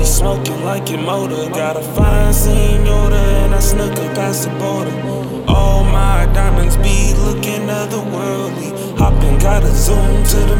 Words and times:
be 0.00 0.06
smoking 0.06 0.64
like 0.64 0.88
your 0.88 1.00
motor. 1.00 1.48
Got 1.50 1.76
a 1.76 1.82
fine 1.82 2.32
senora 2.32 3.22
and 3.42 3.54
I 3.54 3.60
snuck 3.60 3.96
up 3.98 4.14
past 4.14 4.44
the 4.44 4.50
border. 4.58 4.96
All 5.46 5.84
my 5.84 6.26
diamonds 6.32 6.76
be 6.78 7.12
looking 7.26 7.68
otherworldly. 7.68 8.70
Hopping, 8.98 9.38
gotta 9.38 9.72
zoom 9.72 10.24
to 10.32 10.38
the 10.52 10.56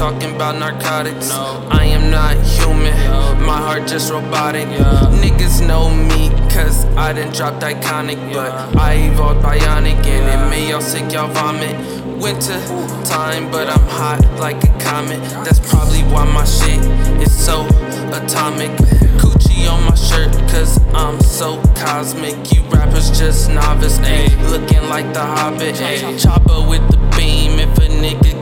talking 0.00 0.34
about 0.34 0.56
narcotics. 0.56 1.28
No, 1.28 1.68
I 1.70 1.84
am 1.84 2.10
not 2.10 2.34
human, 2.38 2.96
my 3.44 3.58
heart 3.58 3.86
just 3.86 4.10
robotic. 4.10 4.66
Yeah. 4.66 5.12
Niggas 5.20 5.60
know 5.68 5.90
me 5.90 6.30
cause 6.48 6.86
I 6.96 7.12
done 7.12 7.30
dropped 7.34 7.60
iconic, 7.60 8.16
but 8.32 8.50
I 8.78 8.94
evolved 8.94 9.44
bionic 9.44 10.02
and 10.06 10.24
it 10.26 10.48
made 10.48 10.70
y'all 10.70 10.80
sick, 10.80 11.12
y'all 11.12 11.28
vomit. 11.28 11.76
Winter 12.18 12.58
time, 13.04 13.50
but 13.50 13.68
I'm 13.68 13.86
hot 14.00 14.24
like 14.40 14.64
a 14.64 14.72
comet. 14.80 15.20
That's 15.44 15.60
probably 15.68 16.00
why 16.04 16.24
my 16.24 16.46
shit 16.46 16.80
is 17.20 17.30
so 17.30 17.66
atomic. 18.08 18.70
Coochie 19.20 19.70
on 19.70 19.84
my 19.84 19.94
shirt, 19.96 20.32
cause 20.48 20.80
I'm 20.94 21.20
so 21.20 21.60
cosmic. 21.76 22.54
You 22.54 22.62
rappers 22.70 23.10
just 23.10 23.50
novice, 23.50 23.98
ayy. 23.98 24.32
Looking 24.48 24.88
like 24.88 25.12
the 25.12 25.20
hobbit, 25.20 25.74
ayy. 25.74 26.18
Chopper 26.18 26.66
with 26.66 26.90
the 26.90 27.09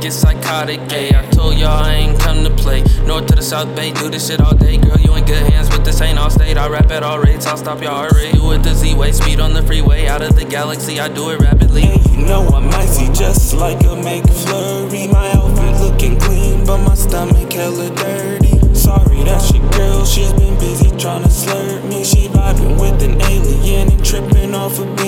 get 0.00 0.12
psychotic, 0.12 0.80
ayy. 0.90 1.14
I 1.14 1.24
told 1.30 1.58
y'all 1.58 1.84
I 1.84 1.94
ain't 1.94 2.18
come 2.20 2.44
to 2.44 2.50
play. 2.50 2.82
North 3.04 3.26
to 3.26 3.36
the 3.36 3.42
south 3.42 3.74
bay, 3.74 3.92
do 3.92 4.08
this 4.08 4.28
shit 4.28 4.40
all 4.40 4.54
day. 4.54 4.76
Girl, 4.76 4.98
you 4.98 5.14
in 5.14 5.24
good 5.24 5.42
hands, 5.52 5.68
but 5.68 5.84
this 5.84 6.00
ain't 6.00 6.18
Allstate. 6.18 6.56
I 6.56 6.68
rap 6.68 6.90
at 6.90 7.02
all 7.02 7.18
rates, 7.18 7.46
I'll 7.46 7.56
stop 7.56 7.82
your 7.82 7.90
heart 7.90 8.12
rate. 8.12 8.34
Do 8.34 8.52
it 8.52 8.62
the 8.62 8.74
Z 8.74 8.94
way, 8.94 9.12
speed 9.12 9.40
on 9.40 9.52
the 9.54 9.62
freeway. 9.62 10.06
Out 10.06 10.22
of 10.22 10.36
the 10.36 10.44
galaxy, 10.44 11.00
I 11.00 11.08
do 11.08 11.30
it 11.30 11.40
rapidly. 11.40 11.84
And 11.84 12.04
you 12.10 12.26
know 12.26 12.46
I'm 12.48 12.68
icy 12.70 13.06
just 13.12 13.54
like 13.54 13.80
a 13.82 13.96
McFlurry. 13.96 15.10
My 15.10 15.32
outfit 15.32 15.80
looking 15.80 16.18
clean, 16.20 16.64
but 16.64 16.78
my 16.78 16.94
stomach 16.94 17.52
hella 17.52 17.90
dirty. 17.94 18.74
Sorry, 18.74 19.22
that's 19.24 19.52
your 19.52 19.68
girl, 19.70 20.04
she's 20.04 20.32
been 20.34 20.58
busy 20.58 20.90
trying 20.96 21.22
to 21.22 21.28
slurp 21.28 21.88
me. 21.88 22.04
She 22.04 22.28
vibing 22.28 22.80
with 22.80 23.02
an 23.02 23.20
alien 23.22 23.90
and 23.90 24.04
tripping 24.04 24.54
off 24.54 24.78
a 24.78 24.84
beam. 24.96 25.07